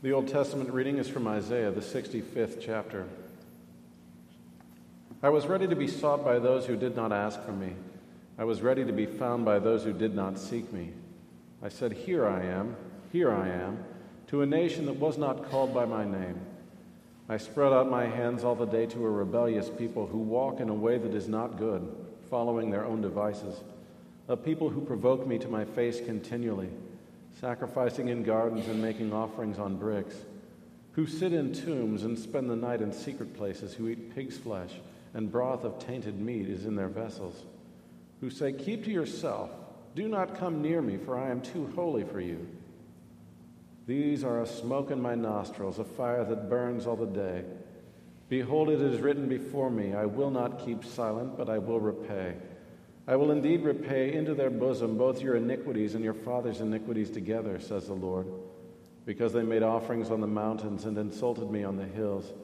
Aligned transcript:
The 0.00 0.12
Old 0.12 0.28
Testament 0.28 0.70
reading 0.70 0.98
is 0.98 1.08
from 1.08 1.26
Isaiah, 1.26 1.72
the 1.72 1.80
65th 1.80 2.60
chapter. 2.60 3.08
I 5.24 5.28
was 5.28 5.48
ready 5.48 5.66
to 5.66 5.74
be 5.74 5.88
sought 5.88 6.24
by 6.24 6.38
those 6.38 6.66
who 6.66 6.76
did 6.76 6.94
not 6.94 7.10
ask 7.10 7.42
for 7.42 7.50
me. 7.50 7.72
I 8.38 8.44
was 8.44 8.62
ready 8.62 8.84
to 8.84 8.92
be 8.92 9.06
found 9.06 9.44
by 9.44 9.58
those 9.58 9.82
who 9.82 9.92
did 9.92 10.14
not 10.14 10.38
seek 10.38 10.72
me. 10.72 10.92
I 11.64 11.68
said, 11.68 11.90
Here 11.90 12.28
I 12.28 12.44
am, 12.44 12.76
here 13.10 13.32
I 13.32 13.48
am, 13.48 13.82
to 14.28 14.42
a 14.42 14.46
nation 14.46 14.86
that 14.86 15.00
was 15.00 15.18
not 15.18 15.50
called 15.50 15.74
by 15.74 15.84
my 15.84 16.04
name. 16.04 16.42
I 17.28 17.36
spread 17.36 17.72
out 17.72 17.90
my 17.90 18.06
hands 18.06 18.44
all 18.44 18.54
the 18.54 18.66
day 18.66 18.86
to 18.86 19.04
a 19.04 19.10
rebellious 19.10 19.68
people 19.68 20.06
who 20.06 20.18
walk 20.18 20.60
in 20.60 20.68
a 20.68 20.74
way 20.74 20.98
that 20.98 21.12
is 21.12 21.26
not 21.26 21.58
good, 21.58 21.92
following 22.30 22.70
their 22.70 22.84
own 22.84 23.00
devices, 23.00 23.64
a 24.28 24.36
people 24.36 24.70
who 24.70 24.80
provoke 24.80 25.26
me 25.26 25.38
to 25.38 25.48
my 25.48 25.64
face 25.64 26.00
continually 26.00 26.70
sacrificing 27.40 28.08
in 28.08 28.22
gardens 28.22 28.66
and 28.68 28.80
making 28.82 29.12
offerings 29.12 29.58
on 29.58 29.76
bricks, 29.76 30.16
who 30.92 31.06
sit 31.06 31.32
in 31.32 31.52
tombs 31.52 32.02
and 32.02 32.18
spend 32.18 32.50
the 32.50 32.56
night 32.56 32.80
in 32.80 32.92
secret 32.92 33.34
places, 33.34 33.74
who 33.74 33.88
eat 33.88 34.14
pig's 34.14 34.36
flesh, 34.36 34.72
and 35.14 35.30
broth 35.30 35.64
of 35.64 35.78
tainted 35.78 36.20
meat 36.20 36.48
is 36.48 36.66
in 36.66 36.74
their 36.74 36.88
vessels, 36.88 37.44
who 38.20 38.30
say, 38.30 38.52
Keep 38.52 38.84
to 38.84 38.90
yourself, 38.90 39.50
do 39.94 40.08
not 40.08 40.38
come 40.38 40.60
near 40.60 40.82
me, 40.82 40.96
for 40.96 41.16
I 41.16 41.30
am 41.30 41.40
too 41.40 41.70
holy 41.74 42.04
for 42.04 42.20
you. 42.20 42.46
These 43.86 44.24
are 44.24 44.42
a 44.42 44.46
smoke 44.46 44.90
in 44.90 45.00
my 45.00 45.14
nostrils, 45.14 45.78
a 45.78 45.84
fire 45.84 46.24
that 46.24 46.50
burns 46.50 46.86
all 46.86 46.96
the 46.96 47.06
day. 47.06 47.44
Behold, 48.28 48.68
it 48.68 48.82
is 48.82 49.00
written 49.00 49.28
before 49.28 49.70
me, 49.70 49.94
I 49.94 50.04
will 50.04 50.30
not 50.30 50.64
keep 50.64 50.84
silent, 50.84 51.38
but 51.38 51.48
I 51.48 51.58
will 51.58 51.80
repay. 51.80 52.34
I 53.08 53.16
will 53.16 53.30
indeed 53.30 53.62
repay 53.62 54.12
into 54.12 54.34
their 54.34 54.50
bosom 54.50 54.98
both 54.98 55.22
your 55.22 55.34
iniquities 55.34 55.94
and 55.94 56.04
your 56.04 56.12
father's 56.12 56.60
iniquities 56.60 57.08
together, 57.08 57.58
says 57.58 57.86
the 57.86 57.94
Lord, 57.94 58.26
because 59.06 59.32
they 59.32 59.42
made 59.42 59.62
offerings 59.62 60.10
on 60.10 60.20
the 60.20 60.26
mountains 60.26 60.84
and 60.84 60.98
insulted 60.98 61.50
me 61.50 61.64
on 61.64 61.78
the 61.78 61.86
hills. 61.86 62.34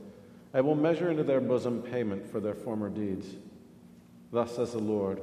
I 0.55 0.63
will 0.63 0.75
measure 0.75 1.11
into 1.11 1.23
their 1.23 1.43
bosom 1.43 1.83
payment 1.83 2.27
for 2.27 2.41
their 2.41 2.55
former 2.55 2.89
deeds. 2.89 3.27
Thus 4.33 4.57
says 4.57 4.73
the 4.73 4.79
Lord 4.79 5.21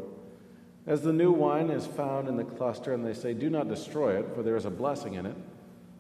As 0.86 1.02
the 1.02 1.12
new 1.12 1.32
wine 1.32 1.72
is 1.72 1.88
found 1.88 2.28
in 2.28 2.38
the 2.38 2.44
cluster, 2.44 2.94
and 2.94 3.04
they 3.04 3.16
say, 3.16 3.34
Do 3.34 3.50
not 3.50 3.68
destroy 3.68 4.20
it, 4.20 4.36
for 4.36 4.44
there 4.44 4.56
is 4.56 4.66
a 4.66 4.70
blessing 4.70 5.16
in 5.16 5.26
it, 5.26 5.36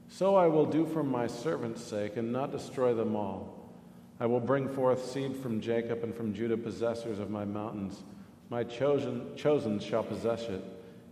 so 0.08 0.36
I 0.36 0.50
will 0.50 0.68
do 0.68 0.86
for 0.86 1.02
my 1.02 1.26
servant's 1.26 1.84
sake, 1.84 2.16
and 2.16 2.32
not 2.32 2.52
destroy 2.52 2.94
them 2.94 3.16
all. 3.16 3.72
I 4.20 4.28
will 4.28 4.40
bring 4.40 4.70
forth 4.70 5.04
seed 5.04 5.36
from 5.36 5.62
Jacob 5.62 6.04
and 6.04 6.14
from 6.14 6.36
Judah, 6.36 6.58
possessors 6.58 7.18
of 7.18 7.32
my 7.32 7.44
mountains. 7.44 8.04
My 8.52 8.66
chosen, 8.66 9.34
chosen 9.38 9.80
shall 9.80 10.04
possess 10.04 10.42
it, 10.42 10.62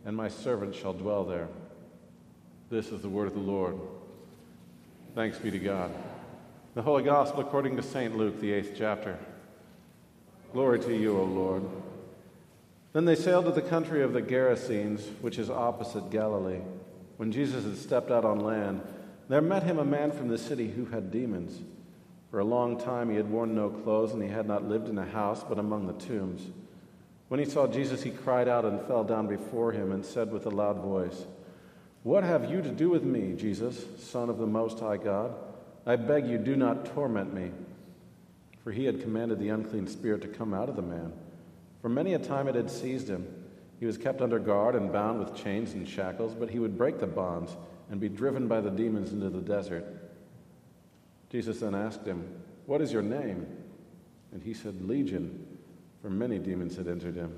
and 0.04 0.14
my 0.14 0.28
servant 0.28 0.76
shall 0.76 0.92
dwell 0.92 1.24
there. 1.24 1.48
This 2.70 2.90
is 2.90 3.02
the 3.02 3.08
word 3.08 3.28
of 3.28 3.34
the 3.34 3.40
Lord. 3.40 3.80
Thanks 5.16 5.38
be 5.38 5.50
to 5.50 5.58
God. 5.58 5.90
The 6.76 6.82
Holy 6.82 7.02
Gospel 7.02 7.40
according 7.40 7.78
to 7.78 7.82
St. 7.82 8.18
Luke, 8.18 8.42
the 8.42 8.52
eighth 8.52 8.74
chapter. 8.78 9.18
Glory 10.52 10.82
to 10.82 10.94
you, 10.94 11.18
O 11.18 11.24
Lord. 11.24 11.64
Then 12.92 13.06
they 13.06 13.16
sailed 13.16 13.46
to 13.46 13.52
the 13.52 13.62
country 13.62 14.04
of 14.04 14.12
the 14.12 14.22
Gerasenes, 14.22 15.08
which 15.22 15.40
is 15.40 15.50
opposite 15.50 16.10
Galilee. 16.10 16.60
When 17.16 17.32
Jesus 17.32 17.64
had 17.64 17.78
stepped 17.78 18.12
out 18.12 18.26
on 18.26 18.42
land, 18.42 18.82
there 19.30 19.40
met 19.40 19.64
him 19.64 19.80
a 19.80 19.86
man 19.86 20.12
from 20.12 20.28
the 20.28 20.38
city 20.38 20.72
who 20.72 20.88
had 20.88 21.10
demons. 21.10 21.62
For 22.32 22.40
a 22.40 22.44
long 22.46 22.78
time 22.78 23.10
he 23.10 23.16
had 23.16 23.32
worn 23.32 23.56
no 23.56 23.70
clothes, 23.70 24.12
and 24.12 24.22
he 24.22 24.28
had 24.28 24.46
not 24.46 24.68
lived 24.68 24.90
in 24.90 24.98
a 24.98 25.06
house, 25.06 25.42
but 25.48 25.58
among 25.58 25.88
the 25.88 25.94
tombs. 25.94 26.42
When 27.30 27.40
he 27.40 27.46
saw 27.46 27.68
Jesus, 27.68 28.02
he 28.02 28.10
cried 28.10 28.48
out 28.48 28.66
and 28.66 28.82
fell 28.82 29.04
down 29.04 29.28
before 29.28 29.72
him 29.72 29.92
and 29.92 30.04
said 30.04 30.32
with 30.32 30.48
a 30.48 30.50
loud 30.50 30.80
voice, 30.80 31.26
What 32.04 32.24
have 32.24 32.50
you 32.50 32.62
to 32.62 32.70
do 32.70 32.90
with 32.90 33.04
me, 33.04 33.34
Jesus, 33.34 33.86
Son 34.00 34.30
of 34.30 34.40
the 34.40 34.48
Most 34.48 34.80
High 34.80 34.98
God? 34.98 35.36
I 35.86 35.96
beg 35.96 36.28
you, 36.28 36.40
do 36.40 36.56
not 36.56 36.88
torment 36.94 37.34
me. 37.34 37.52
For 38.64 38.72
he 38.72 38.86
had 38.86 39.02
commanded 39.02 39.40
the 39.40 39.50
unclean 39.50 39.88
spirit 39.88 40.22
to 40.24 40.28
come 40.28 40.54
out 40.54 40.70
of 40.70 40.76
the 40.76 40.82
man. 40.82 41.14
For 41.82 41.90
many 41.90 42.16
a 42.16 42.20
time 42.20 42.48
it 42.48 42.56
had 42.56 42.70
seized 42.70 43.08
him. 43.08 43.28
He 43.80 43.86
was 43.86 43.98
kept 43.98 44.22
under 44.22 44.40
guard 44.40 44.76
and 44.76 44.92
bound 44.92 45.20
with 45.20 45.36
chains 45.36 45.74
and 45.74 45.88
shackles, 45.88 46.34
but 46.34 46.50
he 46.50 46.60
would 46.60 46.78
break 46.78 47.00
the 47.00 47.08
bonds 47.08 47.56
and 47.92 48.00
be 48.00 48.10
driven 48.10 48.48
by 48.48 48.60
the 48.60 48.72
demons 48.72 49.14
into 49.14 49.30
the 49.30 49.40
desert. 49.40 49.86
Jesus 51.30 51.60
then 51.60 51.76
asked 51.76 52.06
him, 52.06 52.28
What 52.66 52.82
is 52.82 52.92
your 52.92 53.04
name? 53.04 53.46
And 54.32 54.44
he 54.44 54.54
said, 54.54 54.82
Legion 54.82 55.49
for 56.02 56.10
many 56.10 56.40
demons 56.40 56.76
had 56.76 56.88
entered 56.88 57.16
him. 57.16 57.36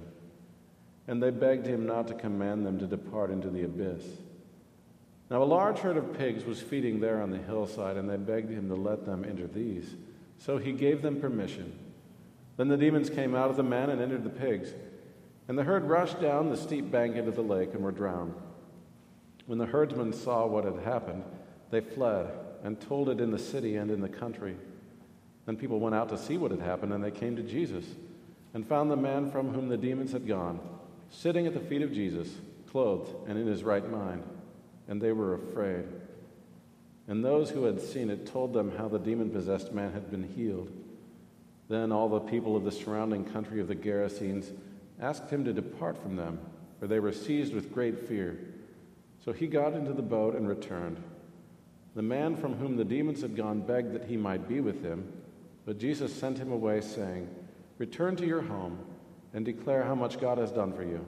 And 1.07 1.21
they 1.21 1.31
begged 1.31 1.65
him 1.65 1.85
not 1.85 2.07
to 2.07 2.13
command 2.13 2.65
them 2.65 2.79
to 2.79 2.85
depart 2.85 3.31
into 3.31 3.49
the 3.49 3.63
abyss. 3.63 4.03
Now, 5.29 5.41
a 5.41 5.45
large 5.45 5.79
herd 5.79 5.97
of 5.97 6.17
pigs 6.17 6.45
was 6.45 6.61
feeding 6.61 6.99
there 6.99 7.21
on 7.21 7.31
the 7.31 7.37
hillside, 7.37 7.97
and 7.97 8.09
they 8.09 8.17
begged 8.17 8.51
him 8.51 8.67
to 8.67 8.75
let 8.75 9.05
them 9.05 9.23
enter 9.23 9.47
these. 9.47 9.95
So 10.37 10.57
he 10.57 10.73
gave 10.73 11.01
them 11.01 11.21
permission. 11.21 11.77
Then 12.57 12.67
the 12.67 12.77
demons 12.77 13.09
came 13.09 13.33
out 13.33 13.49
of 13.49 13.55
the 13.55 13.63
man 13.63 13.89
and 13.89 14.01
entered 14.01 14.23
the 14.23 14.29
pigs. 14.29 14.73
And 15.47 15.57
the 15.57 15.63
herd 15.63 15.85
rushed 15.85 16.21
down 16.21 16.49
the 16.49 16.57
steep 16.57 16.91
bank 16.91 17.15
into 17.15 17.31
the 17.31 17.41
lake 17.41 17.73
and 17.73 17.83
were 17.83 17.91
drowned. 17.91 18.35
When 19.45 19.57
the 19.57 19.65
herdsmen 19.65 20.13
saw 20.13 20.45
what 20.45 20.65
had 20.65 20.83
happened, 20.83 21.23
they 21.71 21.81
fled 21.81 22.29
and 22.63 22.79
told 22.79 23.09
it 23.09 23.19
in 23.19 23.31
the 23.31 23.39
city 23.39 23.77
and 23.77 23.89
in 23.89 24.01
the 24.01 24.09
country. 24.09 24.55
Then 25.45 25.57
people 25.57 25.79
went 25.79 25.95
out 25.95 26.09
to 26.09 26.17
see 26.17 26.37
what 26.37 26.51
had 26.51 26.59
happened, 26.59 26.93
and 26.93 27.03
they 27.03 27.11
came 27.11 27.35
to 27.35 27.43
Jesus 27.43 27.85
and 28.53 28.67
found 28.67 28.91
the 28.91 28.97
man 28.97 29.31
from 29.31 29.53
whom 29.53 29.69
the 29.69 29.77
demons 29.77 30.11
had 30.11 30.27
gone, 30.27 30.59
sitting 31.09 31.47
at 31.47 31.53
the 31.53 31.59
feet 31.59 31.81
of 31.81 31.93
Jesus, 31.93 32.27
clothed 32.69 33.13
and 33.27 33.37
in 33.37 33.47
his 33.47 33.63
right 33.63 33.89
mind. 33.89 34.23
And 34.87 35.01
they 35.01 35.11
were 35.11 35.35
afraid. 35.35 35.85
And 37.07 37.23
those 37.23 37.49
who 37.49 37.63
had 37.63 37.81
seen 37.81 38.09
it 38.09 38.25
told 38.25 38.53
them 38.53 38.77
how 38.77 38.87
the 38.87 38.99
demon 38.99 39.29
possessed 39.29 39.73
man 39.73 39.93
had 39.93 40.11
been 40.11 40.23
healed. 40.23 40.71
Then 41.67 41.91
all 41.91 42.09
the 42.09 42.19
people 42.19 42.55
of 42.55 42.63
the 42.63 42.71
surrounding 42.71 43.23
country 43.25 43.61
of 43.61 43.67
the 43.67 43.75
Gerasenes 43.75 44.51
asked 44.99 45.29
him 45.29 45.45
to 45.45 45.53
depart 45.53 46.01
from 46.01 46.15
them, 46.15 46.39
for 46.79 46.87
they 46.87 46.99
were 46.99 47.11
seized 47.11 47.53
with 47.53 47.73
great 47.73 48.07
fear. 48.07 48.37
So 49.23 49.31
he 49.31 49.47
got 49.47 49.73
into 49.73 49.93
the 49.93 50.01
boat 50.01 50.35
and 50.35 50.47
returned. 50.47 51.01
The 51.95 52.01
man 52.01 52.35
from 52.35 52.55
whom 52.55 52.77
the 52.77 52.85
demons 52.85 53.21
had 53.21 53.35
gone 53.35 53.61
begged 53.61 53.93
that 53.93 54.05
he 54.05 54.17
might 54.17 54.47
be 54.47 54.61
with 54.61 54.83
him, 54.83 55.11
but 55.65 55.79
Jesus 55.79 56.13
sent 56.13 56.37
him 56.37 56.51
away, 56.51 56.81
saying, 56.81 57.29
Return 57.81 58.15
to 58.17 58.27
your 58.27 58.43
home 58.43 58.77
and 59.33 59.43
declare 59.43 59.83
how 59.83 59.95
much 59.95 60.21
God 60.21 60.37
has 60.37 60.51
done 60.51 60.71
for 60.71 60.83
you. 60.83 61.03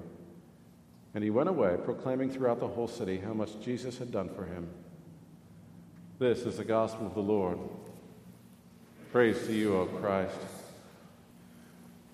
And 1.13 1.23
he 1.23 1.29
went 1.29 1.47
away, 1.47 1.77
proclaiming 1.85 2.31
throughout 2.31 2.59
the 2.59 2.67
whole 2.67 2.87
city 2.87 3.19
how 3.19 3.33
much 3.33 3.61
Jesus 3.61 3.99
had 3.99 4.11
done 4.11 4.27
for 4.27 4.43
him. 4.43 4.67
This 6.17 6.39
is 6.47 6.57
the 6.57 6.63
gospel 6.63 7.05
of 7.05 7.13
the 7.13 7.21
Lord. 7.21 7.59
Praise 9.11 9.45
to 9.45 9.53
you, 9.53 9.77
O 9.77 9.85
Christ. 9.85 10.33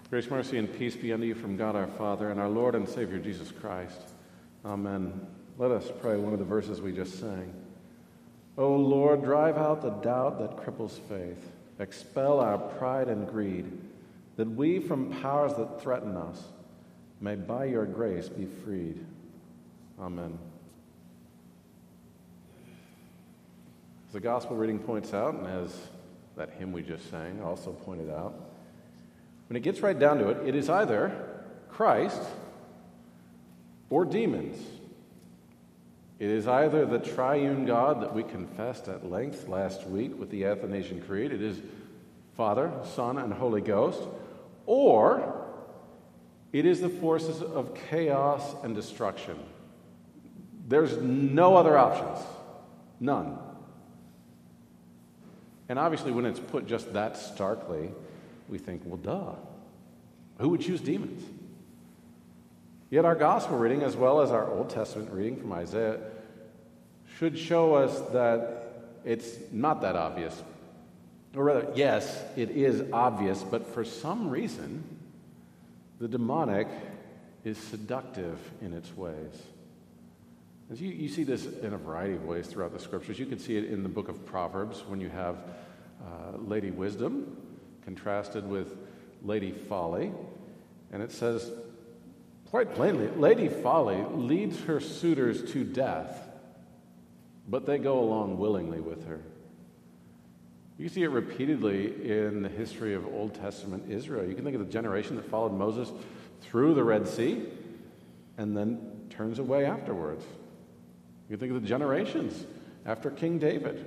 Grace, 0.10 0.30
mercy, 0.30 0.58
and 0.58 0.78
peace 0.78 0.98
be 0.98 1.14
unto 1.14 1.26
you 1.26 1.36
from 1.36 1.56
God 1.56 1.78
our 1.78 1.88
Father 1.88 2.30
and 2.30 2.38
our 2.38 2.50
Lord 2.50 2.76
and 2.76 2.90
Savior 2.90 3.18
Jesus 3.18 3.54
Christ. 3.54 4.02
Amen. 4.66 5.26
Let 5.58 5.72
us 5.72 5.90
pray 6.02 6.18
one 6.18 6.34
of 6.34 6.40
the 6.40 6.44
verses 6.44 6.82
we 6.82 6.92
just 6.92 7.18
sang. 7.18 7.54
O 8.58 8.76
Lord, 8.76 9.24
drive 9.24 9.58
out 9.58 9.82
the 9.82 9.92
doubt 9.92 10.38
that 10.40 10.58
cripples 10.58 11.00
faith, 11.08 11.50
expel 11.80 12.42
our 12.42 12.58
pride 12.58 13.08
and 13.08 13.26
greed 13.26 13.72
that 14.40 14.50
we 14.50 14.80
from 14.80 15.12
powers 15.22 15.54
that 15.56 15.82
threaten 15.82 16.16
us 16.16 16.42
may 17.20 17.36
by 17.36 17.66
your 17.66 17.86
grace 17.86 18.30
be 18.30 18.46
freed. 18.46 18.98
Amen. 20.00 20.40
As 24.08 24.14
the 24.14 24.22
gospel 24.22 24.56
reading 24.56 24.80
points 24.80 25.14
out, 25.14 25.34
and 25.34 25.46
as 25.46 25.78
that 26.38 26.52
hymn 26.52 26.72
we 26.72 26.84
just 26.84 27.12
sang 27.12 27.42
also 27.44 27.72
pointed 27.72 28.10
out, 28.10 28.34
when 29.50 29.58
it 29.58 29.60
gets 29.60 29.82
right 29.82 30.00
down 30.00 30.20
to 30.20 30.30
it, 30.30 30.48
it 30.48 30.56
is 30.56 30.70
either 30.70 31.12
Christ 31.68 32.22
or 33.90 34.06
demons. 34.06 34.58
It 36.18 36.30
is 36.30 36.48
either 36.48 36.86
the 36.86 37.00
triune 37.00 37.66
God 37.66 38.02
that 38.04 38.16
we 38.16 38.24
confessed 38.24 38.88
at 38.88 39.06
length 39.06 39.50
last 39.50 39.86
week 39.86 40.18
with 40.18 40.30
the 40.30 40.46
Athanasian 40.46 41.02
Creed, 41.02 41.34
it 41.34 41.42
is 41.42 41.60
Father, 42.38 42.72
Son, 42.96 43.18
and 43.18 43.34
Holy 43.34 43.60
Ghost, 43.60 44.00
or 44.70 45.48
it 46.54 46.64
is 46.64 46.80
the 46.80 46.90
forces 46.90 47.42
of 47.42 47.74
chaos 47.90 48.56
and 48.64 48.76
destruction. 48.76 49.36
There's 50.68 50.96
no 50.98 51.58
other 51.58 51.76
options. 51.76 52.24
None. 53.00 53.40
And 55.70 55.80
obviously, 55.80 56.12
when 56.12 56.28
it's 56.28 56.40
put 56.40 56.68
just 56.68 56.94
that 56.94 57.18
starkly, 57.18 57.90
we 58.48 58.60
think, 58.60 58.84
well, 58.86 58.98
duh. 58.98 59.34
Who 60.40 60.50
would 60.50 60.62
choose 60.62 60.82
demons? 60.82 61.24
Yet 62.92 63.06
our 63.06 63.16
gospel 63.16 63.58
reading, 63.58 63.82
as 63.82 63.96
well 63.96 64.22
as 64.22 64.30
our 64.30 64.52
Old 64.52 64.70
Testament 64.70 65.10
reading 65.12 65.38
from 65.38 65.52
Isaiah, 65.52 65.98
should 67.18 67.40
show 67.40 67.74
us 67.74 68.00
that 68.12 68.84
it's 69.04 69.36
not 69.52 69.82
that 69.82 69.96
obvious. 69.96 70.44
Or 71.36 71.44
rather, 71.44 71.72
yes, 71.76 72.24
it 72.36 72.50
is 72.52 72.84
obvious, 72.92 73.44
but 73.44 73.68
for 73.68 73.86
some 73.86 74.30
reason, 74.30 74.84
the 76.00 76.08
demonic 76.08 76.68
is 77.44 77.58
seductive 77.58 78.40
in 78.62 78.74
its 78.74 78.96
ways. 78.98 79.44
As 80.72 80.82
you, 80.82 80.90
you 80.90 81.10
see 81.10 81.24
this 81.24 81.46
in 81.46 81.74
a 81.74 81.78
variety 81.78 82.14
of 82.14 82.26
ways 82.26 82.48
throughout 82.48 82.74
the 82.74 82.80
scriptures. 82.80 83.18
You 83.20 83.26
can 83.26 83.40
see 83.40 83.58
it 83.58 83.66
in 83.66 83.84
the 83.84 83.90
book 83.90 84.08
of 84.08 84.26
Proverbs 84.26 84.84
when 84.88 85.02
you 85.02 85.10
have 85.10 85.36
uh, 86.02 86.38
Lady 86.38 86.72
Wisdom 86.72 87.38
contrasted 87.84 88.48
with 88.48 88.78
Lady 89.24 89.52
Folly. 89.52 90.12
And 90.92 91.02
it 91.02 91.12
says 91.12 91.52
quite 92.50 92.74
plainly 92.76 93.08
Lady 93.08 93.48
Folly 93.48 94.04
leads 94.14 94.60
her 94.62 94.80
suitors 94.80 95.52
to 95.54 95.64
death, 95.64 96.28
but 97.48 97.66
they 97.66 97.78
go 97.78 98.00
along 98.00 98.38
willingly 98.38 98.80
with 98.80 99.08
her. 99.08 99.22
You 100.80 100.88
see 100.88 101.04
it 101.04 101.10
repeatedly 101.10 102.10
in 102.10 102.42
the 102.42 102.48
history 102.48 102.94
of 102.94 103.06
Old 103.06 103.36
Testament 103.36 103.92
Israel. 103.92 104.26
You 104.26 104.34
can 104.34 104.46
think 104.46 104.56
of 104.56 104.66
the 104.66 104.72
generation 104.72 105.18
that 105.18 105.30
followed 105.30 105.52
Moses 105.52 105.92
through 106.40 106.74
the 106.74 106.86
Red 106.86 107.06
Sea 107.06 107.44
and 108.38 108.56
then 108.56 108.80
turns 109.10 109.40
away 109.40 109.66
afterwards. 109.66 110.24
You 111.28 111.36
can 111.36 111.40
think 111.42 111.54
of 111.54 111.62
the 111.62 111.68
generations 111.68 112.46
after 112.86 113.12
King 113.12 113.40
David. 113.40 113.86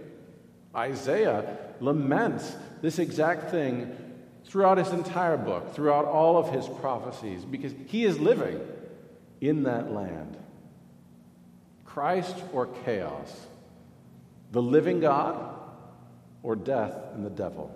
Isaiah 0.77 1.57
laments 1.81 2.55
this 2.83 2.99
exact 2.99 3.51
thing 3.51 3.97
throughout 4.45 4.77
his 4.77 4.91
entire 4.91 5.39
book, 5.39 5.75
throughout 5.75 6.05
all 6.05 6.37
of 6.37 6.53
his 6.53 6.69
prophecies, 6.69 7.43
because 7.43 7.73
he 7.87 8.05
is 8.05 8.21
living 8.21 8.61
in 9.41 9.63
that 9.63 9.93
land. 9.93 10.37
Christ 11.87 12.37
or 12.53 12.67
chaos? 12.85 13.47
The 14.51 14.61
living 14.61 15.01
God 15.01 15.62
or 16.43 16.57
death 16.57 16.95
and 17.15 17.25
the 17.25 17.31
devil? 17.31 17.75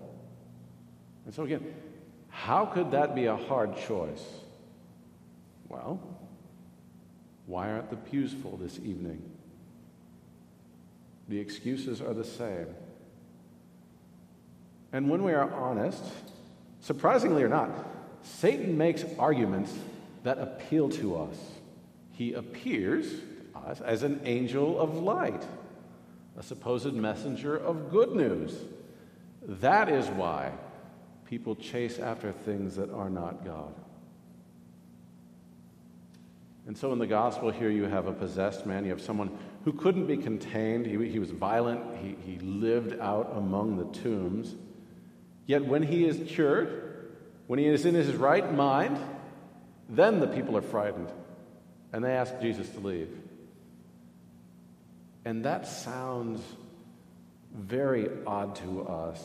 And 1.25 1.35
so, 1.35 1.45
again, 1.45 1.75
how 2.29 2.67
could 2.67 2.93
that 2.93 3.15
be 3.15 3.27
a 3.27 3.37
hard 3.37 3.77
choice? 3.77 4.25
Well, 5.69 6.01
why 7.47 7.71
aren't 7.71 7.91
the 7.91 7.97
pews 7.97 8.33
full 8.33 8.57
this 8.57 8.79
evening? 8.79 9.23
The 11.29 11.39
excuses 11.39 12.01
are 12.01 12.15
the 12.15 12.25
same. 12.25 12.67
And 14.93 15.11
when 15.11 15.23
we 15.23 15.33
are 15.33 15.53
honest, 15.53 16.05
surprisingly 16.81 17.43
or 17.43 17.49
not, 17.49 17.71
Satan 18.23 18.79
makes 18.79 19.05
arguments 19.19 19.73
that 20.23 20.39
appeal 20.39 20.89
to 20.91 21.17
us. 21.17 21.37
He 22.13 22.33
appears 22.33 23.09
to 23.11 23.59
us 23.67 23.81
as 23.81 24.03
an 24.03 24.21
angel 24.25 24.79
of 24.79 24.97
light, 24.97 25.43
a 26.39 26.43
supposed 26.43 26.93
messenger 26.93 27.57
of 27.57 27.91
good 27.91 28.13
news. 28.13 28.55
That 29.43 29.89
is 29.89 30.07
why 30.09 30.53
people 31.25 31.57
chase 31.57 31.99
after 31.99 32.33
things 32.33 32.77
that 32.77 32.91
are 32.91 33.11
not 33.11 33.45
God. 33.45 33.75
And 36.67 36.77
so 36.77 36.93
in 36.93 36.99
the 36.99 37.07
gospel 37.07 37.51
here, 37.51 37.71
you 37.71 37.85
have 37.85 38.07
a 38.07 38.13
possessed 38.13 38.67
man. 38.67 38.85
You 38.85 38.91
have 38.91 39.01
someone 39.01 39.31
who 39.65 39.73
couldn't 39.73 40.07
be 40.07 40.17
contained. 40.17 40.87
He, 40.87 41.09
he 41.09 41.19
was 41.19 41.31
violent. 41.31 41.81
He, 42.03 42.17
he 42.25 42.39
lived 42.41 42.99
out 43.01 43.33
among 43.37 43.77
the 43.77 43.99
tombs. 44.01 44.55
Yet 45.47 45.65
when 45.65 45.83
he 45.83 46.07
is 46.07 46.29
cured, 46.29 47.15
when 47.47 47.61
he 47.61 47.67
is 47.67 47.87
in 47.87 47.95
his 47.95 48.15
right 48.15 48.53
mind, 48.53 48.99
then 49.89 50.19
the 50.19 50.27
people 50.27 50.57
are 50.57 50.63
frightened 50.63 51.09
and 51.93 52.05
they 52.05 52.11
ask 52.11 52.41
Jesus 52.41 52.69
to 52.71 52.81
leave. 52.81 53.09
And 55.27 55.45
that 55.45 55.67
sounds 55.67 56.41
very 57.53 58.09
odd 58.29 58.55
to 58.57 58.87
us. 58.87 59.21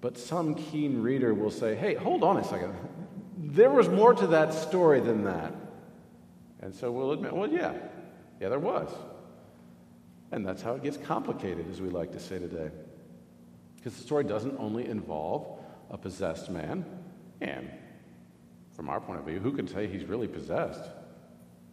But 0.00 0.16
some 0.16 0.54
keen 0.54 1.02
reader 1.02 1.34
will 1.34 1.50
say, 1.50 1.74
hey, 1.74 1.96
hold 1.96 2.22
on 2.22 2.36
a 2.36 2.44
second. 2.44 2.76
There 3.36 3.72
was 3.72 3.88
more 3.88 4.14
to 4.14 4.28
that 4.28 4.54
story 4.54 5.00
than 5.00 5.24
that. 5.24 5.52
And 6.60 6.72
so 6.72 6.92
we'll 6.92 7.10
admit, 7.10 7.32
well, 7.32 7.50
yeah, 7.50 7.72
yeah, 8.40 8.50
there 8.50 8.60
was. 8.60 8.88
And 10.30 10.46
that's 10.46 10.62
how 10.62 10.76
it 10.76 10.84
gets 10.84 10.96
complicated, 10.96 11.68
as 11.68 11.80
we 11.80 11.88
like 11.90 12.12
to 12.12 12.20
say 12.20 12.38
today. 12.38 12.70
Because 13.74 13.96
the 13.96 14.04
story 14.04 14.22
doesn't 14.22 14.58
only 14.60 14.86
involve 14.86 15.58
a 15.90 15.98
possessed 15.98 16.50
man, 16.50 16.84
and 17.40 17.68
from 18.74 18.88
our 18.88 19.00
point 19.00 19.18
of 19.18 19.26
view, 19.26 19.40
who 19.40 19.50
can 19.50 19.66
say 19.66 19.88
he's 19.88 20.04
really 20.04 20.28
possessed? 20.28 20.88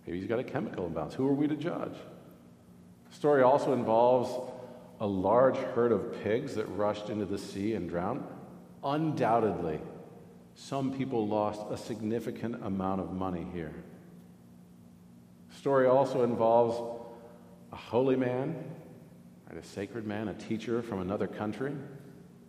Maybe 0.07 0.17
he's 0.17 0.27
got 0.27 0.39
a 0.39 0.43
chemical 0.43 0.87
imbalance. 0.87 1.13
Who 1.13 1.27
are 1.27 1.33
we 1.33 1.47
to 1.47 1.55
judge? 1.55 1.93
The 3.15 3.19
story 3.19 3.43
also 3.43 3.73
involves 3.73 4.29
a 4.99 5.07
large 5.07 5.55
herd 5.57 5.91
of 5.91 6.21
pigs 6.23 6.55
that 6.55 6.65
rushed 6.65 7.09
into 7.09 7.25
the 7.25 7.37
sea 7.37 7.73
and 7.73 7.89
drowned. 7.89 8.23
Undoubtedly, 8.83 9.79
some 10.53 10.93
people 10.93 11.27
lost 11.27 11.61
a 11.71 11.77
significant 11.77 12.63
amount 12.63 13.01
of 13.01 13.13
money 13.13 13.47
here 13.53 13.73
story 15.65 15.87
also 15.87 16.23
involves 16.23 16.79
a 17.73 17.75
holy 17.75 18.15
man, 18.15 18.55
right, 19.49 19.57
a 19.57 19.65
sacred 19.65 20.05
man, 20.05 20.27
a 20.27 20.33
teacher 20.35 20.83
from 20.83 21.01
another 21.01 21.25
country. 21.25 21.73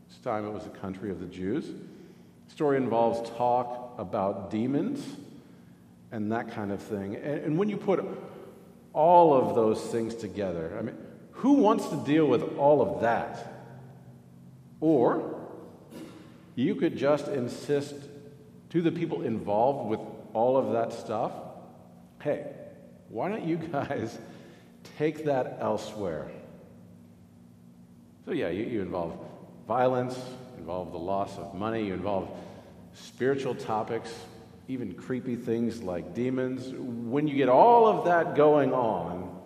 This 0.07 0.19
time 0.19 0.45
it 0.45 0.51
was 0.51 0.65
the 0.65 0.79
country 0.81 1.11
of 1.11 1.19
the 1.19 1.25
Jews. 1.25 1.65
The 1.65 2.53
story 2.53 2.77
involves 2.77 3.31
talk 3.31 3.95
about 3.97 4.51
demons 4.51 5.03
and 6.13 6.31
that 6.31 6.51
kind 6.51 6.71
of 6.71 6.83
thing. 6.83 7.17
And, 7.17 7.39
and 7.39 7.59
when 7.59 7.71
you 7.71 7.79
put 7.79 8.05
all 8.97 9.35
of 9.35 9.55
those 9.55 9.81
things 9.81 10.15
together, 10.15 10.75
I 10.79 10.83
mean, 10.83 10.97
who 11.33 11.53
wants 11.53 11.87
to 11.89 11.97
deal 11.97 12.27
with 12.27 12.57
all 12.57 12.81
of 12.81 13.03
that? 13.03 13.53
Or 14.81 15.39
you 16.55 16.75
could 16.75 16.97
just 16.97 17.29
insist 17.29 17.95
to 18.71 18.81
the 18.81 18.91
people 18.91 19.23
involved 19.23 19.91
with 19.91 20.01
all 20.33 20.57
of 20.57 20.73
that 20.73 20.93
stuff 20.93 21.33
hey, 22.23 22.47
why 23.09 23.29
don't 23.29 23.45
you 23.45 23.57
guys 23.73 24.19
take 24.99 25.27
that 25.27 25.59
elsewhere? 25.61 26.31
So, 28.25 28.33
yeah, 28.33 28.49
you, 28.49 28.65
you 28.65 28.83
involve 28.83 29.17
violence, 29.69 30.19
involve 30.59 30.91
the 30.91 30.99
loss 30.99 31.39
of 31.39 31.55
money, 31.55 31.87
you 31.87 31.95
involve 31.95 32.29
spiritual 32.95 33.55
topics, 33.55 34.13
even 34.69 34.95
creepy 34.95 35.37
things 35.37 35.83
like 35.83 36.15
demons. 36.15 36.73
When 36.77 37.29
you 37.29 37.37
get 37.37 37.49
all 37.49 37.87
of 37.87 38.07
that 38.07 38.35
going 38.35 38.73
on, 38.73 39.41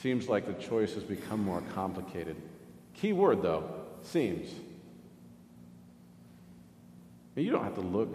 seems 0.00 0.28
like 0.28 0.46
the 0.46 0.54
choice 0.54 0.94
has 0.94 1.04
become 1.04 1.44
more 1.44 1.62
complicated. 1.74 2.36
Key 2.94 3.12
word, 3.12 3.42
though, 3.42 3.70
seems. 4.02 4.50
You 7.36 7.50
don't 7.50 7.64
have 7.64 7.76
to 7.76 7.80
look 7.80 8.14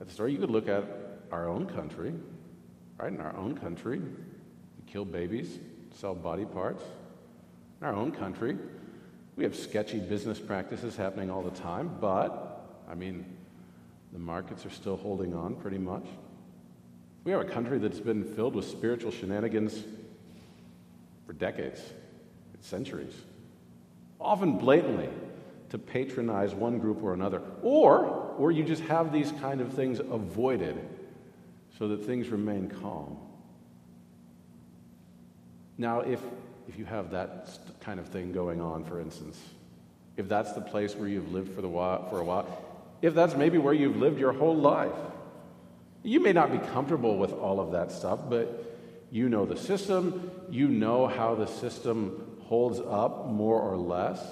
at 0.00 0.06
the 0.06 0.12
story. 0.12 0.32
You 0.32 0.38
could 0.38 0.50
look 0.50 0.68
at 0.68 0.84
our 1.30 1.48
own 1.48 1.66
country. 1.66 2.14
Right? 2.98 3.12
In 3.12 3.20
our 3.20 3.36
own 3.36 3.56
country, 3.56 3.98
we 3.98 4.92
kill 4.92 5.04
babies, 5.04 5.58
sell 5.94 6.14
body 6.14 6.44
parts. 6.44 6.84
In 7.80 7.86
our 7.86 7.94
own 7.94 8.12
country, 8.12 8.56
we 9.34 9.44
have 9.44 9.56
sketchy 9.56 9.98
business 9.98 10.38
practices 10.38 10.94
happening 10.94 11.30
all 11.30 11.42
the 11.42 11.58
time, 11.58 11.96
but, 12.00 12.84
I 12.88 12.94
mean, 12.94 13.24
the 14.12 14.18
markets 14.18 14.66
are 14.66 14.70
still 14.70 14.96
holding 14.96 15.34
on 15.34 15.54
pretty 15.56 15.78
much. 15.78 16.04
We 17.24 17.32
have 17.32 17.40
a 17.40 17.44
country 17.44 17.78
that's 17.78 18.00
been 18.00 18.24
filled 18.24 18.54
with 18.54 18.64
spiritual 18.64 19.10
shenanigans 19.10 19.82
for 21.26 21.32
decades, 21.32 21.80
centuries, 22.60 23.14
often 24.20 24.58
blatantly 24.58 25.08
to 25.70 25.78
patronize 25.78 26.52
one 26.52 26.78
group 26.78 27.02
or 27.02 27.14
another. 27.14 27.40
Or, 27.62 28.04
or 28.36 28.52
you 28.52 28.64
just 28.64 28.82
have 28.84 29.12
these 29.12 29.32
kind 29.32 29.60
of 29.60 29.72
things 29.72 30.00
avoided 30.00 30.76
so 31.78 31.88
that 31.88 32.04
things 32.04 32.28
remain 32.28 32.68
calm. 32.68 33.16
Now, 35.78 36.00
if, 36.00 36.20
if 36.68 36.78
you 36.78 36.84
have 36.84 37.10
that 37.12 37.58
kind 37.80 37.98
of 37.98 38.08
thing 38.08 38.32
going 38.32 38.60
on, 38.60 38.84
for 38.84 39.00
instance, 39.00 39.40
if 40.16 40.28
that's 40.28 40.52
the 40.52 40.60
place 40.60 40.94
where 40.94 41.08
you've 41.08 41.32
lived 41.32 41.54
for, 41.54 41.62
the 41.62 41.68
while, 41.68 42.08
for 42.10 42.20
a 42.20 42.24
while, 42.24 42.71
if 43.02 43.14
that's 43.14 43.34
maybe 43.34 43.58
where 43.58 43.74
you've 43.74 43.96
lived 43.96 44.18
your 44.18 44.32
whole 44.32 44.56
life, 44.56 44.92
you 46.04 46.20
may 46.20 46.32
not 46.32 46.50
be 46.50 46.58
comfortable 46.58 47.18
with 47.18 47.32
all 47.32 47.60
of 47.60 47.72
that 47.72 47.92
stuff, 47.92 48.20
but 48.30 48.78
you 49.10 49.28
know 49.28 49.44
the 49.44 49.56
system, 49.56 50.30
you 50.48 50.68
know 50.68 51.06
how 51.06 51.34
the 51.34 51.46
system 51.46 52.38
holds 52.44 52.80
up 52.80 53.26
more 53.26 53.60
or 53.60 53.76
less. 53.76 54.24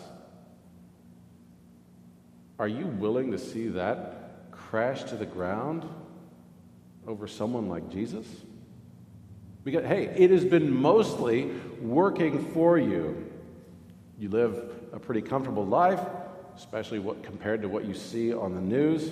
Are 2.58 2.68
you 2.68 2.86
willing 2.86 3.32
to 3.32 3.38
see 3.38 3.68
that 3.68 4.50
crash 4.50 5.04
to 5.04 5.16
the 5.16 5.26
ground 5.26 5.84
over 7.06 7.26
someone 7.26 7.68
like 7.68 7.90
Jesus? 7.90 8.26
Because, 9.64 9.84
hey, 9.84 10.04
it 10.04 10.30
has 10.30 10.44
been 10.44 10.74
mostly 10.74 11.50
working 11.80 12.52
for 12.52 12.78
you. 12.78 13.30
You 14.18 14.28
live 14.28 14.72
a 14.92 14.98
pretty 14.98 15.22
comfortable 15.22 15.66
life, 15.66 16.00
especially 16.56 16.98
what, 16.98 17.22
compared 17.22 17.62
to 17.62 17.68
what 17.68 17.84
you 17.84 17.94
see 17.94 18.32
on 18.32 18.54
the 18.54 18.60
news. 18.60 19.10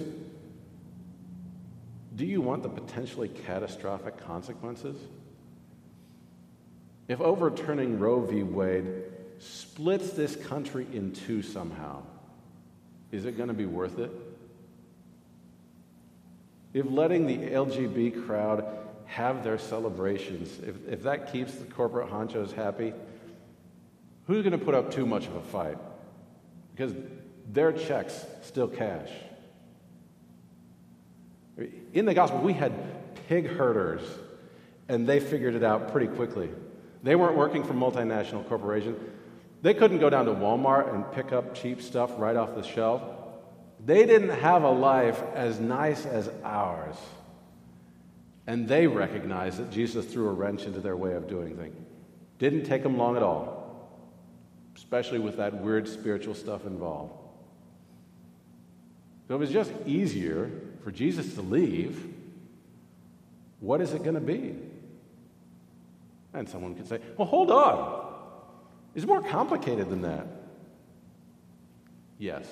Do 2.15 2.27
you 2.27 2.41
want 2.41 2.63
the 2.63 2.69
potentially 2.69 3.29
catastrophic 3.29 4.25
consequences? 4.25 4.97
If 7.07 7.21
overturning 7.21 7.99
Roe 7.99 8.21
v. 8.21 8.43
Wade 8.43 8.87
splits 9.39 10.11
this 10.11 10.37
country 10.37 10.87
in 10.93 11.13
two 11.13 11.43
somehow, 11.43 12.03
is 13.13 13.25
it 13.25 13.37
going 13.37 13.49
to 13.49 13.55
be 13.55 13.67
worth 13.67 13.99
it? 13.99 14.11
if 16.75 16.87
letting 16.91 17.27
the 17.27 17.37
LGB 17.37 18.27
crowd 18.27 18.65
have 19.07 19.43
their 19.43 19.59
celebrations, 19.59 20.59
if, 20.61 20.77
if 20.89 21.03
that 21.03 21.33
keeps 21.33 21.55
the 21.55 21.65
corporate 21.65 22.11
honchos 22.11 22.53
happy, 22.53 22.93
who's 24.27 24.45
going 24.45 24.59
to 24.59 24.65
put 24.65 24.75
up 24.75 24.93
too 24.93 25.07
much 25.07 25.27
of 25.27 25.37
a 25.37 25.43
fight? 25.43 25.79
Because 26.75 26.95
their 27.49 27.73
checks 27.73 28.25
still 28.43 28.69
cash. 28.69 29.11
In 31.93 32.05
the 32.05 32.15
gospel, 32.15 32.41
we 32.41 32.53
had 32.53 32.73
pig 33.29 33.47
herders, 33.47 34.03
and 34.89 35.07
they 35.07 35.19
figured 35.19 35.55
it 35.55 35.65
out 35.65 35.91
pretty 35.91 36.07
quickly. 36.07 36.51
They 37.03 37.17
weren't 37.17 37.37
working 37.37 37.65
for 37.65 37.75
multinational 37.75 38.47
corporations. 38.49 38.99
They 39.63 39.75
couldn't 39.75 39.99
go 39.99 40.11
down 40.11 40.27
to 40.27 40.33
Walmart 40.33 40.95
and 40.95 41.11
pick 41.13 41.33
up 41.33 41.55
cheap 41.55 41.83
stuff 41.83 42.13
right 42.17 42.37
off 42.37 42.55
the 42.55 42.63
shelf. 42.63 43.03
They 43.85 44.07
didn't 44.07 44.31
have 44.41 44.63
a 44.63 44.71
life 44.71 45.23
as 45.35 45.59
nice 45.59 46.07
as 46.07 46.31
ours. 46.45 46.97
And 48.47 48.69
they 48.69 48.87
recognized 48.87 49.59
that 49.59 49.71
Jesus 49.71 50.07
threw 50.07 50.29
a 50.29 50.33
wrench 50.33 50.65
into 50.65 50.81
their 50.81 50.97
way 50.97 51.15
of 51.15 51.29
doing 51.29 51.57
things. 51.57 51.77
Didn't 52.39 52.65
take 52.65 52.83
them 52.83 52.97
long 52.97 53.17
at 53.17 53.23
all, 53.23 53.91
especially 54.77 55.19
with 55.19 55.37
that 55.39 55.61
weird 55.61 55.89
spiritual 55.89 56.35
stuff 56.35 56.65
involved. 56.67 57.18
So 59.29 59.35
it 59.35 59.39
was 59.39 59.51
just 59.51 59.71
easier 59.87 60.51
for 60.83 60.91
Jesus 60.91 61.35
to 61.35 61.43
leave. 61.43 62.15
What 63.61 63.83
is 63.83 63.93
it 63.93 64.03
going 64.03 64.15
to 64.15 64.21
be? 64.21 64.57
And 66.33 66.49
someone 66.49 66.75
could 66.75 66.89
say, 66.89 67.01
well, 67.17 67.29
hold 67.29 67.51
on. 67.51 68.07
It's 68.95 69.07
more 69.07 69.23
complicated 69.23 69.91
than 69.91 70.03
that. 70.03 70.27
Yes, 72.19 72.49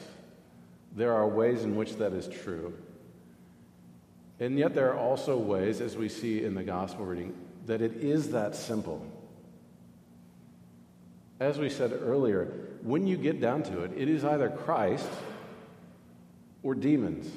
there 0.95 1.14
are 1.14 1.26
ways 1.26 1.64
in 1.64 1.76
which 1.76 1.97
that 1.97 2.12
is 2.12 2.28
true. 2.28 2.75
And 4.38 4.59
yet, 4.59 4.75
there 4.75 4.92
are 4.92 4.99
also 4.99 5.38
ways, 5.38 5.80
as 5.80 5.97
we 5.97 6.11
see 6.11 6.45
in 6.45 6.54
the 6.54 6.62
gospel 6.62 7.06
reading, 7.06 7.35
that 7.64 7.80
it 7.80 7.95
is 7.95 8.30
that 8.30 8.54
simple. 8.54 9.04
As 11.40 11.59
we 11.59 11.71
said 11.71 11.99
earlier, 12.02 12.52
when 12.83 13.06
you 13.06 13.16
get 13.16 13.40
down 13.40 13.62
to 13.64 13.83
it, 13.83 13.92
it 13.97 14.09
is 14.09 14.25
either 14.25 14.50
Christ 14.50 15.09
or 16.66 16.75
demons. 16.75 17.30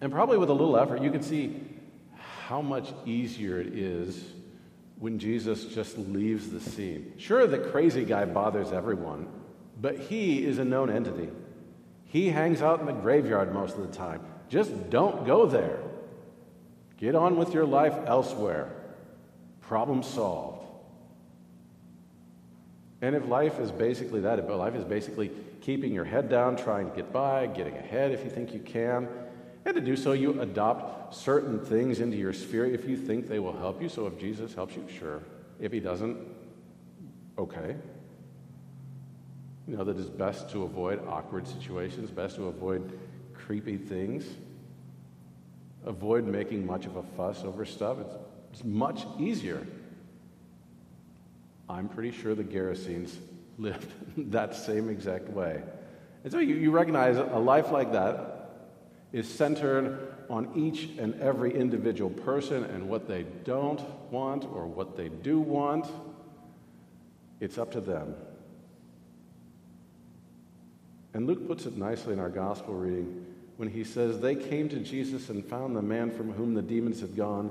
And 0.00 0.10
probably 0.10 0.38
with 0.38 0.48
a 0.48 0.54
little 0.54 0.78
effort, 0.78 1.02
you 1.02 1.10
can 1.10 1.22
see 1.22 1.60
how 2.16 2.62
much 2.62 2.90
easier 3.04 3.60
it 3.60 3.74
is 3.74 4.24
when 4.98 5.18
Jesus 5.18 5.66
just 5.66 5.98
leaves 5.98 6.48
the 6.48 6.58
scene. 6.58 7.12
Sure, 7.18 7.46
the 7.46 7.58
crazy 7.58 8.06
guy 8.06 8.24
bothers 8.24 8.72
everyone, 8.72 9.28
but 9.78 9.98
he 9.98 10.42
is 10.42 10.58
a 10.58 10.64
known 10.64 10.88
entity. 10.88 11.28
He 12.06 12.30
hangs 12.30 12.62
out 12.62 12.80
in 12.80 12.86
the 12.86 12.92
graveyard 12.92 13.52
most 13.52 13.76
of 13.76 13.82
the 13.82 13.94
time. 13.94 14.22
Just 14.48 14.88
don't 14.88 15.26
go 15.26 15.44
there. 15.44 15.80
Get 16.96 17.14
on 17.14 17.36
with 17.36 17.52
your 17.52 17.66
life 17.66 17.94
elsewhere. 18.06 18.72
Problem 19.60 20.02
solved. 20.02 20.66
And 23.02 23.14
if 23.14 23.28
life 23.28 23.60
is 23.60 23.70
basically 23.70 24.20
that, 24.20 24.38
if 24.38 24.48
life 24.48 24.74
is 24.74 24.84
basically 24.84 25.30
keeping 25.68 25.92
your 25.92 26.04
head 26.06 26.30
down, 26.30 26.56
trying 26.56 26.88
to 26.88 26.96
get 26.96 27.12
by, 27.12 27.46
getting 27.46 27.76
ahead 27.76 28.10
if 28.10 28.24
you 28.24 28.30
think 28.30 28.54
you 28.54 28.60
can, 28.60 29.06
and 29.66 29.74
to 29.74 29.82
do 29.82 29.96
so, 29.96 30.12
you 30.12 30.40
adopt 30.40 31.14
certain 31.14 31.62
things 31.62 32.00
into 32.00 32.16
your 32.16 32.32
sphere 32.32 32.64
if 32.64 32.88
you 32.88 32.96
think 32.96 33.28
they 33.28 33.38
will 33.38 33.52
help 33.52 33.82
you. 33.82 33.86
So 33.86 34.06
if 34.06 34.18
Jesus 34.18 34.54
helps 34.54 34.76
you, 34.76 34.86
sure. 34.98 35.22
If 35.60 35.70
he 35.70 35.78
doesn't, 35.78 36.16
okay. 37.36 37.76
You 39.66 39.76
know 39.76 39.84
that 39.84 39.98
it's 39.98 40.08
best 40.08 40.48
to 40.52 40.62
avoid 40.62 41.06
awkward 41.06 41.46
situations, 41.46 42.10
best 42.10 42.36
to 42.36 42.44
avoid 42.44 42.98
creepy 43.34 43.76
things, 43.76 44.24
avoid 45.84 46.24
making 46.24 46.64
much 46.64 46.86
of 46.86 46.96
a 46.96 47.02
fuss 47.02 47.44
over 47.44 47.66
stuff. 47.66 47.98
It's, 48.00 48.14
it's 48.54 48.64
much 48.64 49.04
easier. 49.18 49.66
I'm 51.68 51.90
pretty 51.90 52.12
sure 52.12 52.34
the 52.34 52.42
Gerasenes 52.42 53.16
lived 53.58 53.92
that 54.32 54.54
same 54.54 54.88
exact 54.88 55.28
way. 55.28 55.62
And 56.24 56.32
so 56.32 56.38
you, 56.38 56.54
you 56.54 56.70
recognize 56.70 57.16
a 57.16 57.38
life 57.38 57.70
like 57.70 57.92
that 57.92 58.34
is 59.12 59.28
centered 59.28 60.14
on 60.28 60.50
each 60.54 60.90
and 60.98 61.18
every 61.20 61.54
individual 61.54 62.10
person 62.10 62.64
and 62.64 62.88
what 62.88 63.08
they 63.08 63.24
don't 63.44 63.80
want 64.10 64.44
or 64.44 64.66
what 64.66 64.96
they 64.96 65.08
do 65.08 65.40
want. 65.40 65.86
It's 67.40 67.56
up 67.56 67.72
to 67.72 67.80
them. 67.80 68.14
And 71.14 71.26
Luke 71.26 71.46
puts 71.48 71.64
it 71.66 71.76
nicely 71.76 72.12
in 72.12 72.20
our 72.20 72.28
gospel 72.28 72.74
reading 72.74 73.24
when 73.56 73.70
he 73.70 73.84
says, 73.84 74.20
They 74.20 74.34
came 74.34 74.68
to 74.68 74.78
Jesus 74.78 75.30
and 75.30 75.44
found 75.44 75.74
the 75.74 75.82
man 75.82 76.10
from 76.10 76.32
whom 76.32 76.54
the 76.54 76.62
demons 76.62 77.00
had 77.00 77.16
gone 77.16 77.50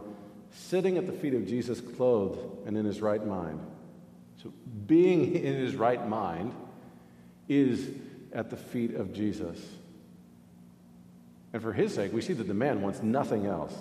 sitting 0.51 0.97
at 0.97 1.07
the 1.07 1.13
feet 1.13 1.33
of 1.33 1.47
Jesus, 1.47 1.81
clothed 1.81 2.67
and 2.67 2.77
in 2.77 2.85
his 2.85 3.01
right 3.01 3.25
mind. 3.25 3.59
So, 4.47 4.53
being 4.87 5.35
in 5.35 5.55
his 5.55 5.75
right 5.75 6.07
mind 6.07 6.53
is 7.49 7.89
at 8.31 8.49
the 8.49 8.55
feet 8.55 8.95
of 8.95 9.11
Jesus. 9.11 9.59
And 11.51 11.61
for 11.61 11.73
his 11.73 11.93
sake, 11.93 12.13
we 12.13 12.21
see 12.21 12.33
that 12.33 12.47
the 12.47 12.53
man 12.53 12.81
wants 12.81 13.01
nothing 13.01 13.45
else. 13.45 13.73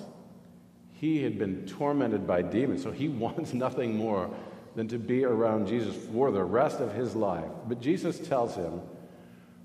He 0.95 1.23
had 1.23 1.39
been 1.39 1.67
tormented 1.67 2.27
by 2.27 2.43
demons, 2.43 2.83
so 2.83 2.91
he 2.91 3.09
wants 3.25 3.55
nothing 3.55 3.97
more 3.97 4.31
than 4.75 4.89
to 4.89 4.99
be 4.99 5.25
around 5.25 5.69
Jesus 5.69 5.95
for 6.13 6.33
the 6.33 6.43
rest 6.43 6.81
of 6.81 6.93
his 6.93 7.15
life. 7.15 7.51
But 7.69 7.81
Jesus 7.81 8.19
tells 8.19 8.57
him, 8.57 8.81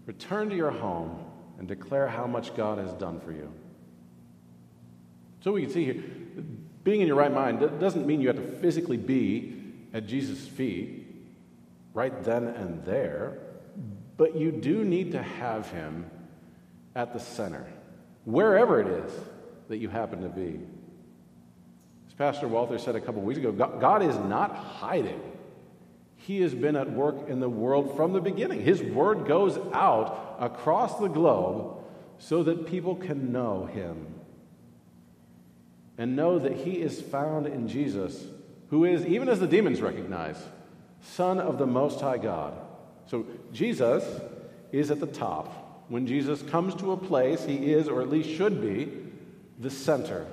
Return 0.05 0.49
to 0.49 0.55
your 0.55 0.71
home 0.71 1.25
and 1.57 1.67
declare 1.67 2.07
how 2.07 2.27
much 2.27 2.55
God 2.55 2.77
has 2.79 2.91
done 2.93 3.19
for 3.19 3.31
you. 3.31 3.51
So 5.41 5.51
we 5.51 5.63
can 5.63 5.71
see 5.71 5.85
here, 5.85 6.03
being 6.83 7.01
in 7.01 7.07
your 7.07 7.15
right 7.15 7.33
mind 7.33 7.59
doesn't 7.79 8.05
mean 8.05 8.21
you 8.21 8.27
have 8.27 8.37
to 8.37 8.59
physically 8.59 8.97
be 8.97 9.60
at 9.93 10.07
Jesus' 10.07 10.47
feet 10.47 11.07
right 11.93 12.23
then 12.23 12.47
and 12.47 12.83
there, 12.85 13.39
mm. 13.77 13.91
but 14.17 14.35
you 14.35 14.51
do 14.51 14.83
need 14.83 15.11
to 15.11 15.21
have 15.21 15.69
him 15.71 16.09
at 16.95 17.13
the 17.13 17.19
center 17.19 17.65
wherever 18.25 18.79
it 18.79 18.87
is 18.87 19.11
that 19.67 19.77
you 19.77 19.89
happen 19.89 20.21
to 20.21 20.29
be. 20.29 20.59
As 22.07 22.13
Pastor 22.13 22.47
Walther 22.47 22.77
said 22.77 22.95
a 22.95 23.01
couple 23.01 23.21
weeks 23.21 23.39
ago, 23.39 23.51
God 23.51 24.03
is 24.03 24.15
not 24.17 24.55
hiding. 24.55 25.21
He 26.17 26.41
has 26.41 26.53
been 26.53 26.75
at 26.75 26.91
work 26.91 27.29
in 27.29 27.39
the 27.39 27.49
world 27.49 27.95
from 27.95 28.13
the 28.13 28.21
beginning. 28.21 28.61
His 28.61 28.81
word 28.81 29.25
goes 29.25 29.57
out 29.73 30.37
across 30.39 30.99
the 30.99 31.07
globe 31.07 31.77
so 32.19 32.43
that 32.43 32.67
people 32.67 32.95
can 32.95 33.31
know 33.31 33.65
him 33.65 34.07
and 35.97 36.15
know 36.15 36.37
that 36.37 36.53
he 36.53 36.73
is 36.73 37.01
found 37.01 37.47
in 37.47 37.67
Jesus, 37.67 38.23
who 38.71 38.85
is, 38.85 39.05
even 39.05 39.29
as 39.29 39.39
the 39.39 39.47
demons 39.47 39.81
recognize, 39.81 40.37
Son 41.01 41.39
of 41.39 41.59
the 41.59 41.67
Most 41.67 41.99
High 41.99 42.17
God. 42.17 42.53
So 43.05 43.25
Jesus 43.53 44.03
is 44.71 44.89
at 44.89 44.99
the 44.99 45.07
top. 45.07 45.85
When 45.89 46.07
Jesus 46.07 46.41
comes 46.41 46.73
to 46.75 46.93
a 46.93 46.97
place, 46.97 47.43
he 47.43 47.73
is, 47.73 47.89
or 47.89 48.01
at 48.01 48.09
least 48.09 48.29
should 48.29 48.61
be, 48.61 48.89
the 49.59 49.69
center. 49.69 50.25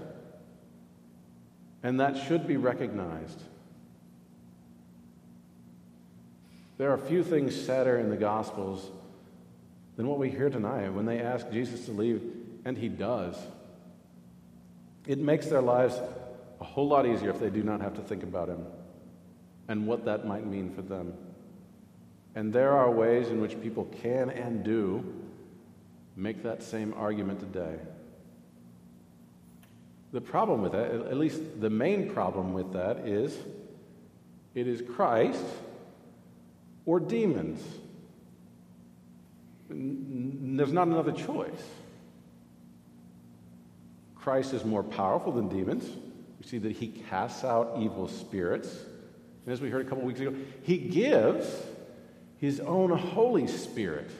And 1.83 1.99
that 1.99 2.17
should 2.17 2.47
be 2.47 2.57
recognized. 2.57 3.43
There 6.79 6.93
are 6.93 6.99
few 6.99 7.25
things 7.25 7.61
sadder 7.61 7.99
in 7.99 8.09
the 8.09 8.17
Gospels 8.17 8.89
than 9.97 10.07
what 10.07 10.21
we 10.21 10.31
hear 10.31 10.49
tonight 10.49 10.91
when 10.91 11.07
they 11.07 11.19
ask 11.19 11.51
Jesus 11.51 11.87
to 11.87 11.93
leave, 11.93 12.23
and 12.65 12.79
he 12.79 12.89
does. 12.89 13.37
It 15.09 15.19
makes 15.19 15.47
their 15.47 15.63
lives 15.63 15.97
a 16.61 16.65
whole 16.65 16.89
lot 16.89 17.07
easier 17.07 17.31
if 17.31 17.41
they 17.41 17.51
do 17.51 17.63
not 17.63 17.81
have 17.81 17.95
to 17.95 18.03
think 18.03 18.23
about 18.23 18.49
him 18.49 18.65
and 19.69 19.87
what 19.87 20.05
that 20.05 20.27
might 20.27 20.47
mean 20.47 20.73
for 20.75 20.83
them. 20.83 21.13
And 22.35 22.53
there 22.53 22.73
are 22.73 22.91
ways 22.91 23.29
in 23.29 23.41
which 23.41 23.61
people 23.61 23.85
can 24.03 24.31
and 24.31 24.65
do 24.65 25.05
make 26.17 26.43
that 26.43 26.63
same 26.63 26.95
argument 26.97 27.41
today. 27.41 27.77
The 30.13 30.21
problem 30.21 30.63
with 30.63 30.73
that, 30.73 30.91
at 30.91 31.17
least 31.17 31.61
the 31.61 31.71
main 31.71 32.11
problem 32.11 32.53
with 32.55 32.73
that, 32.73 33.01
is 33.01 33.37
it 34.55 34.67
is 34.67 34.83
Christ 34.83 35.45
or 36.87 36.99
demons. 36.99 37.63
There's 39.69 40.73
not 40.73 40.89
another 40.89 41.13
choice. 41.13 41.63
Christ 44.17 44.55
is 44.55 44.65
more 44.65 44.83
powerful 44.83 45.33
than 45.33 45.49
demons. 45.49 45.85
We 46.41 46.47
see 46.47 46.59
that 46.59 46.73
he 46.73 46.89
casts 46.89 47.45
out 47.45 47.77
evil 47.81 48.09
spirits. 48.09 48.69
And 49.45 49.53
as 49.53 49.61
we 49.61 49.71
heard 49.71 49.87
a 49.87 49.89
couple 49.89 50.05
weeks 50.05 50.21
ago, 50.21 50.35
he 50.63 50.79
gives 50.79 51.47
his 52.39 52.61
own 52.61 52.91
Holy 52.91 53.47
Spirit 53.47 54.11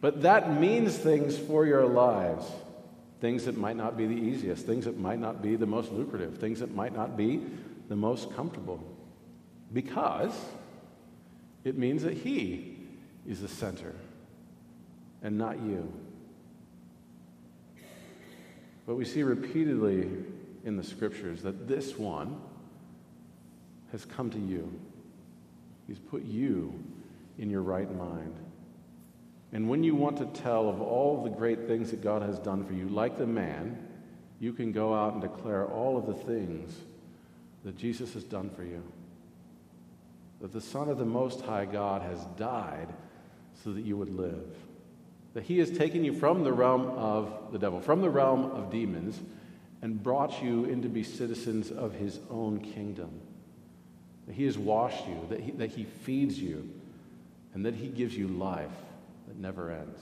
but 0.00 0.22
that 0.22 0.60
means 0.60 0.96
things 0.96 1.36
for 1.36 1.66
your 1.66 1.86
lives. 1.86 2.44
Things 3.20 3.46
that 3.46 3.56
might 3.56 3.76
not 3.76 3.96
be 3.96 4.06
the 4.06 4.14
easiest, 4.14 4.66
things 4.66 4.84
that 4.84 4.98
might 4.98 5.18
not 5.18 5.42
be 5.42 5.56
the 5.56 5.66
most 5.66 5.90
lucrative, 5.90 6.38
things 6.38 6.60
that 6.60 6.74
might 6.74 6.94
not 6.94 7.16
be 7.16 7.42
the 7.88 7.96
most 7.96 8.34
comfortable. 8.36 8.80
Because 9.72 10.32
it 11.64 11.78
means 11.78 12.02
that 12.02 12.12
He 12.12 12.76
is 13.26 13.40
the 13.40 13.48
center 13.48 13.94
and 15.22 15.38
not 15.38 15.58
you. 15.60 15.92
But 18.86 18.94
we 18.94 19.04
see 19.04 19.22
repeatedly 19.22 20.08
in 20.66 20.76
the 20.76 20.82
scriptures 20.82 21.42
that 21.42 21.68
this 21.68 21.96
one 21.96 22.38
has 23.92 24.04
come 24.04 24.28
to 24.30 24.38
you. 24.38 24.70
He's 25.86 26.00
put 26.00 26.24
you 26.24 26.74
in 27.38 27.48
your 27.48 27.62
right 27.62 27.90
mind. 27.96 28.34
And 29.52 29.70
when 29.70 29.84
you 29.84 29.94
want 29.94 30.18
to 30.18 30.42
tell 30.42 30.68
of 30.68 30.82
all 30.82 31.22
the 31.22 31.30
great 31.30 31.68
things 31.68 31.92
that 31.92 32.02
God 32.02 32.20
has 32.20 32.40
done 32.40 32.64
for 32.64 32.72
you, 32.72 32.88
like 32.88 33.16
the 33.16 33.26
man, 33.26 33.78
you 34.40 34.52
can 34.52 34.72
go 34.72 34.92
out 34.92 35.12
and 35.12 35.22
declare 35.22 35.66
all 35.66 35.96
of 35.96 36.06
the 36.06 36.14
things 36.14 36.76
that 37.64 37.78
Jesus 37.78 38.12
has 38.14 38.24
done 38.24 38.50
for 38.50 38.64
you. 38.64 38.82
That 40.40 40.52
the 40.52 40.60
Son 40.60 40.88
of 40.88 40.98
the 40.98 41.04
Most 41.04 41.42
High 41.42 41.64
God 41.64 42.02
has 42.02 42.24
died 42.36 42.88
so 43.62 43.72
that 43.72 43.84
you 43.84 43.96
would 43.96 44.14
live. 44.14 44.56
That 45.34 45.44
he 45.44 45.58
has 45.60 45.70
taken 45.70 46.04
you 46.04 46.12
from 46.12 46.42
the 46.42 46.52
realm 46.52 46.82
of 46.82 47.52
the 47.52 47.58
devil, 47.58 47.80
from 47.80 48.00
the 48.00 48.10
realm 48.10 48.50
of 48.50 48.70
demons, 48.70 49.20
and 49.86 50.02
brought 50.02 50.42
you 50.42 50.64
in 50.64 50.82
to 50.82 50.88
be 50.88 51.04
citizens 51.04 51.70
of 51.70 51.92
his 51.92 52.18
own 52.28 52.58
kingdom. 52.58 53.20
That 54.26 54.32
he 54.34 54.44
has 54.46 54.58
washed 54.58 55.06
you, 55.06 55.16
that 55.28 55.38
he, 55.38 55.52
that 55.52 55.70
he 55.70 55.84
feeds 55.84 56.40
you, 56.40 56.68
and 57.54 57.64
that 57.64 57.74
he 57.74 57.86
gives 57.86 58.16
you 58.16 58.26
life 58.26 58.72
that 59.28 59.36
never 59.38 59.70
ends. 59.70 60.00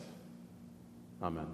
Amen. 1.23 1.49